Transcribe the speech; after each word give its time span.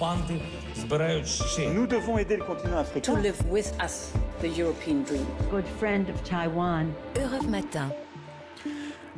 Nous 0.00 1.86
devons 1.88 2.18
aider 2.18 2.36
le 2.36 2.44
continent 2.44 2.78
africain. 2.78 3.14
To 3.14 3.20
live 3.20 3.36
with 3.50 3.72
us, 3.82 4.12
the 4.40 4.56
European 4.56 5.02
dream. 5.02 5.26
Good 5.50 5.66
friend 5.78 6.08
of 6.08 6.22
Taiwan. 6.22 6.92
Europe 7.16 7.48
Matin. 7.48 7.90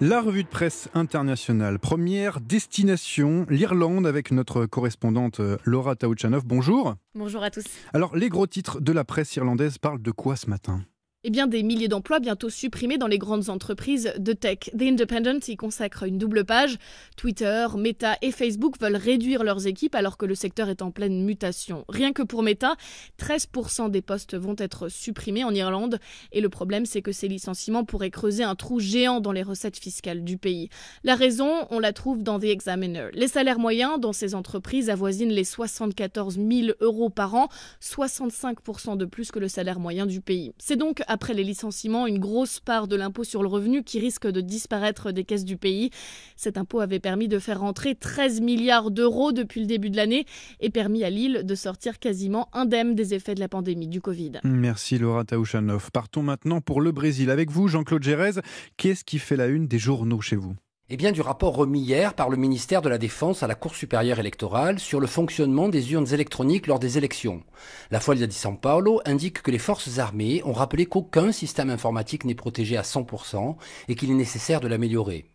La 0.00 0.22
revue 0.22 0.42
de 0.42 0.48
presse 0.48 0.88
internationale. 0.94 1.78
Première 1.78 2.40
destination, 2.40 3.44
l'Irlande, 3.50 4.06
avec 4.06 4.30
notre 4.30 4.64
correspondante 4.64 5.40
euh, 5.40 5.58
Laura 5.64 5.96
Taouchanov. 5.96 6.46
Bonjour. 6.46 6.94
Bonjour 7.14 7.42
à 7.42 7.50
tous. 7.50 7.64
Alors, 7.92 8.16
les 8.16 8.30
gros 8.30 8.46
titres 8.46 8.80
de 8.80 8.92
la 8.92 9.04
presse 9.04 9.36
irlandaise 9.36 9.76
parlent 9.76 10.00
de 10.00 10.10
quoi 10.10 10.36
ce 10.36 10.48
matin? 10.48 10.80
Eh 11.22 11.28
bien, 11.28 11.46
des 11.46 11.62
milliers 11.62 11.88
d'emplois 11.88 12.18
bientôt 12.18 12.48
supprimés 12.48 12.96
dans 12.96 13.06
les 13.06 13.18
grandes 13.18 13.50
entreprises 13.50 14.14
de 14.16 14.32
tech. 14.32 14.70
The 14.78 14.82
Independent 14.82 15.46
y 15.48 15.56
consacre 15.56 16.04
une 16.04 16.16
double 16.16 16.46
page. 16.46 16.78
Twitter, 17.18 17.66
Meta 17.76 18.16
et 18.22 18.30
Facebook 18.30 18.80
veulent 18.80 18.96
réduire 18.96 19.44
leurs 19.44 19.66
équipes 19.66 19.94
alors 19.94 20.16
que 20.16 20.24
le 20.24 20.34
secteur 20.34 20.70
est 20.70 20.80
en 20.80 20.90
pleine 20.90 21.22
mutation. 21.22 21.84
Rien 21.90 22.14
que 22.14 22.22
pour 22.22 22.42
Meta, 22.42 22.74
13% 23.18 23.90
des 23.90 24.00
postes 24.00 24.34
vont 24.34 24.54
être 24.56 24.88
supprimés 24.88 25.44
en 25.44 25.54
Irlande. 25.54 25.98
Et 26.32 26.40
le 26.40 26.48
problème, 26.48 26.86
c'est 26.86 27.02
que 27.02 27.12
ces 27.12 27.28
licenciements 27.28 27.84
pourraient 27.84 28.10
creuser 28.10 28.44
un 28.44 28.54
trou 28.54 28.80
géant 28.80 29.20
dans 29.20 29.32
les 29.32 29.42
recettes 29.42 29.78
fiscales 29.78 30.24
du 30.24 30.38
pays. 30.38 30.70
La 31.04 31.16
raison, 31.16 31.66
on 31.68 31.80
la 31.80 31.92
trouve 31.92 32.22
dans 32.22 32.40
The 32.40 32.44
Examiner. 32.44 33.08
Les 33.12 33.28
salaires 33.28 33.58
moyens 33.58 34.00
dans 34.00 34.14
ces 34.14 34.34
entreprises 34.34 34.88
avoisinent 34.88 35.28
les 35.28 35.44
74 35.44 36.36
000 36.36 36.68
euros 36.80 37.10
par 37.10 37.34
an, 37.34 37.50
65% 37.82 38.96
de 38.96 39.04
plus 39.04 39.30
que 39.30 39.38
le 39.38 39.48
salaire 39.48 39.80
moyen 39.80 40.06
du 40.06 40.22
pays. 40.22 40.54
C'est 40.56 40.76
donc 40.76 41.02
après 41.10 41.34
les 41.34 41.42
licenciements, 41.42 42.06
une 42.06 42.20
grosse 42.20 42.60
part 42.60 42.86
de 42.86 42.94
l'impôt 42.94 43.24
sur 43.24 43.42
le 43.42 43.48
revenu 43.48 43.82
qui 43.82 43.98
risque 43.98 44.28
de 44.28 44.40
disparaître 44.40 45.10
des 45.10 45.24
caisses 45.24 45.44
du 45.44 45.56
pays. 45.56 45.90
Cet 46.36 46.56
impôt 46.56 46.78
avait 46.78 47.00
permis 47.00 47.26
de 47.26 47.40
faire 47.40 47.60
rentrer 47.60 47.96
13 47.96 48.40
milliards 48.40 48.92
d'euros 48.92 49.32
depuis 49.32 49.60
le 49.60 49.66
début 49.66 49.90
de 49.90 49.96
l'année 49.96 50.24
et 50.60 50.70
permis 50.70 51.02
à 51.02 51.10
Lille 51.10 51.42
de 51.44 51.54
sortir 51.56 51.98
quasiment 51.98 52.48
indemne 52.52 52.94
des 52.94 53.12
effets 53.12 53.34
de 53.34 53.40
la 53.40 53.48
pandémie 53.48 53.88
du 53.88 54.00
Covid. 54.00 54.34
Merci 54.44 54.98
Laura 54.98 55.24
Taouchanov. 55.24 55.90
Partons 55.90 56.22
maintenant 56.22 56.60
pour 56.60 56.80
le 56.80 56.92
Brésil. 56.92 57.28
Avec 57.30 57.50
vous, 57.50 57.66
Jean-Claude 57.66 58.04
Gérez, 58.04 58.40
qu'est-ce 58.76 59.02
qui 59.02 59.18
fait 59.18 59.36
la 59.36 59.48
une 59.48 59.66
des 59.66 59.80
journaux 59.80 60.20
chez 60.20 60.36
vous? 60.36 60.54
Eh 60.92 60.96
bien, 60.96 61.12
du 61.12 61.20
rapport 61.20 61.54
remis 61.54 61.82
hier 61.82 62.14
par 62.14 62.28
le 62.30 62.36
ministère 62.36 62.82
de 62.82 62.88
la 62.88 62.98
Défense 62.98 63.44
à 63.44 63.46
la 63.46 63.54
Cour 63.54 63.76
supérieure 63.76 64.18
électorale 64.18 64.80
sur 64.80 64.98
le 64.98 65.06
fonctionnement 65.06 65.68
des 65.68 65.92
urnes 65.92 66.12
électroniques 66.12 66.66
lors 66.66 66.80
des 66.80 66.98
élections. 66.98 67.44
La 67.92 68.00
Folia 68.00 68.26
di 68.26 68.34
São 68.34 68.56
Paulo 68.56 69.00
indique 69.04 69.40
que 69.40 69.52
les 69.52 69.60
forces 69.60 70.00
armées 70.00 70.42
ont 70.44 70.52
rappelé 70.52 70.86
qu'aucun 70.86 71.30
système 71.30 71.70
informatique 71.70 72.24
n'est 72.24 72.34
protégé 72.34 72.76
à 72.76 72.82
100% 72.82 73.54
et 73.86 73.94
qu'il 73.94 74.10
est 74.10 74.14
nécessaire 74.14 74.60
de 74.60 74.66
l'améliorer. 74.66 75.26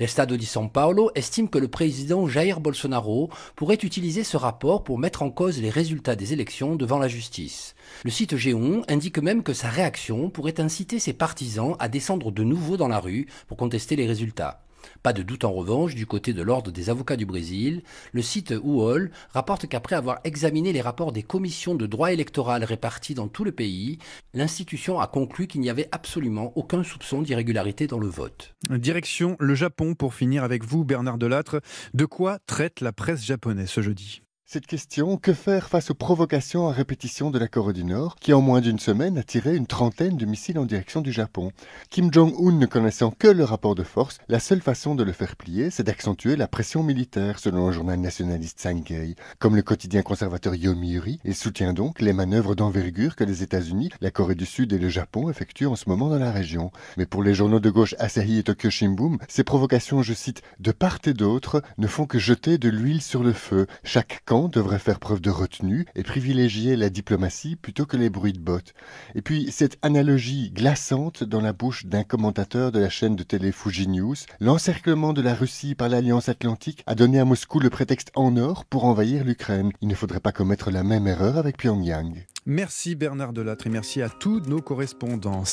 L'Estado 0.00 0.36
di 0.36 0.46
São 0.46 0.68
Paulo 0.68 1.12
estime 1.14 1.48
que 1.48 1.58
le 1.58 1.68
président 1.68 2.26
Jair 2.26 2.58
Bolsonaro 2.58 3.30
pourrait 3.54 3.78
utiliser 3.84 4.24
ce 4.24 4.36
rapport 4.36 4.82
pour 4.82 4.98
mettre 4.98 5.22
en 5.22 5.30
cause 5.30 5.62
les 5.62 5.70
résultats 5.70 6.16
des 6.16 6.32
élections 6.32 6.74
devant 6.74 6.98
la 6.98 7.06
justice. 7.06 7.76
Le 8.02 8.10
site 8.10 8.36
Géon 8.36 8.82
indique 8.88 9.18
même 9.18 9.44
que 9.44 9.52
sa 9.52 9.68
réaction 9.68 10.28
pourrait 10.28 10.60
inciter 10.60 10.98
ses 10.98 11.12
partisans 11.12 11.76
à 11.78 11.88
descendre 11.88 12.32
de 12.32 12.42
nouveau 12.42 12.76
dans 12.76 12.88
la 12.88 12.98
rue 12.98 13.28
pour 13.46 13.56
contester 13.56 13.94
les 13.94 14.08
résultats. 14.08 14.64
Pas 15.02 15.12
de 15.12 15.22
doute 15.22 15.44
en 15.44 15.52
revanche 15.52 15.94
du 15.94 16.06
côté 16.06 16.32
de 16.32 16.42
l'Ordre 16.42 16.70
des 16.70 16.90
avocats 16.90 17.16
du 17.16 17.26
Brésil. 17.26 17.82
Le 18.12 18.22
site 18.22 18.50
UOL 18.50 19.10
rapporte 19.30 19.66
qu'après 19.66 19.96
avoir 19.96 20.20
examiné 20.24 20.72
les 20.72 20.80
rapports 20.80 21.12
des 21.12 21.22
commissions 21.22 21.74
de 21.74 21.86
droit 21.86 22.12
électoral 22.12 22.64
réparties 22.64 23.14
dans 23.14 23.28
tout 23.28 23.44
le 23.44 23.52
pays, 23.52 23.98
l'institution 24.32 24.98
a 25.00 25.06
conclu 25.06 25.46
qu'il 25.46 25.60
n'y 25.60 25.70
avait 25.70 25.88
absolument 25.92 26.52
aucun 26.56 26.82
soupçon 26.82 27.22
d'irrégularité 27.22 27.86
dans 27.86 27.98
le 27.98 28.08
vote. 28.08 28.54
Direction 28.70 29.36
le 29.38 29.54
Japon 29.54 29.94
pour 29.94 30.14
finir 30.14 30.44
avec 30.44 30.64
vous, 30.64 30.84
Bernard 30.84 31.18
Delattre. 31.18 31.60
De 31.92 32.04
quoi 32.04 32.38
traite 32.46 32.80
la 32.80 32.92
presse 32.92 33.24
japonaise 33.24 33.70
ce 33.70 33.82
jeudi? 33.82 34.23
Cette 34.46 34.66
question, 34.66 35.16
que 35.16 35.32
faire 35.32 35.68
face 35.68 35.90
aux 35.90 35.94
provocations 35.94 36.68
à 36.68 36.72
répétition 36.72 37.30
de 37.30 37.38
la 37.38 37.48
Corée 37.48 37.72
du 37.72 37.82
Nord, 37.82 38.16
qui 38.20 38.34
en 38.34 38.42
moins 38.42 38.60
d'une 38.60 38.78
semaine 38.78 39.16
a 39.16 39.22
tiré 39.22 39.56
une 39.56 39.66
trentaine 39.66 40.18
de 40.18 40.26
missiles 40.26 40.58
en 40.58 40.66
direction 40.66 41.00
du 41.00 41.12
Japon? 41.12 41.50
Kim 41.90 42.12
Jong-un 42.12 42.52
ne 42.52 42.66
connaissant 42.66 43.10
que 43.10 43.26
le 43.26 43.42
rapport 43.42 43.74
de 43.74 43.82
force, 43.82 44.18
la 44.28 44.38
seule 44.38 44.60
façon 44.60 44.94
de 44.94 45.02
le 45.02 45.12
faire 45.12 45.36
plier, 45.36 45.70
c'est 45.70 45.82
d'accentuer 45.82 46.36
la 46.36 46.46
pression 46.46 46.82
militaire, 46.82 47.38
selon 47.38 47.68
le 47.68 47.72
journal 47.72 47.98
nationaliste 47.98 48.60
Sankei. 48.60 49.16
Comme 49.38 49.56
le 49.56 49.62
quotidien 49.62 50.02
conservateur 50.02 50.54
Yomiuri, 50.54 51.20
il 51.24 51.34
soutient 51.34 51.72
donc 51.72 52.02
les 52.02 52.12
manœuvres 52.12 52.54
d'envergure 52.54 53.16
que 53.16 53.24
les 53.24 53.42
États-Unis, 53.42 53.90
la 54.02 54.10
Corée 54.10 54.34
du 54.34 54.46
Sud 54.46 54.72
et 54.74 54.78
le 54.78 54.90
Japon 54.90 55.30
effectuent 55.30 55.66
en 55.66 55.76
ce 55.76 55.88
moment 55.88 56.10
dans 56.10 56.18
la 56.18 56.30
région. 56.30 56.70
Mais 56.98 57.06
pour 57.06 57.22
les 57.22 57.34
journaux 57.34 57.60
de 57.60 57.70
gauche 57.70 57.96
Asahi 57.98 58.38
et 58.38 58.42
Tokyo 58.42 58.70
Shimbun, 58.70 59.16
ces 59.26 59.42
provocations, 59.42 60.02
je 60.02 60.12
cite, 60.12 60.42
de 60.60 60.70
part 60.70 60.98
et 61.06 61.14
d'autre, 61.14 61.62
ne 61.78 61.86
font 61.86 62.06
que 62.06 62.18
jeter 62.18 62.58
de 62.58 62.68
l'huile 62.68 63.02
sur 63.02 63.22
le 63.22 63.32
feu. 63.32 63.66
Chaque 63.82 64.22
devrait 64.42 64.78
faire 64.78 64.98
preuve 64.98 65.20
de 65.20 65.30
retenue 65.30 65.86
et 65.94 66.02
privilégier 66.02 66.76
la 66.76 66.90
diplomatie 66.90 67.56
plutôt 67.56 67.86
que 67.86 67.96
les 67.96 68.10
bruits 68.10 68.32
de 68.32 68.40
bottes. 68.40 68.74
Et 69.14 69.22
puis 69.22 69.50
cette 69.52 69.78
analogie 69.82 70.50
glaçante 70.50 71.22
dans 71.22 71.40
la 71.40 71.52
bouche 71.52 71.86
d'un 71.86 72.02
commentateur 72.02 72.72
de 72.72 72.80
la 72.80 72.90
chaîne 72.90 73.14
de 73.16 73.22
télé 73.22 73.52
Fuji 73.52 73.86
News, 73.86 74.16
l'encerclement 74.40 75.12
de 75.12 75.22
la 75.22 75.34
Russie 75.34 75.74
par 75.74 75.88
l'Alliance 75.88 76.28
Atlantique 76.28 76.82
a 76.86 76.94
donné 76.94 77.20
à 77.20 77.24
Moscou 77.24 77.60
le 77.60 77.70
prétexte 77.70 78.10
en 78.16 78.36
or 78.36 78.64
pour 78.64 78.84
envahir 78.84 79.24
l'Ukraine. 79.24 79.70
Il 79.80 79.88
ne 79.88 79.94
faudrait 79.94 80.20
pas 80.20 80.32
commettre 80.32 80.70
la 80.70 80.82
même 80.82 81.06
erreur 81.06 81.38
avec 81.38 81.56
Pyongyang. 81.56 82.26
Merci 82.46 82.94
Bernard 82.94 83.32
Delattre 83.32 83.68
et 83.68 83.70
merci 83.70 84.02
à 84.02 84.10
tous 84.10 84.40
nos 84.40 84.60
correspondants. 84.60 85.46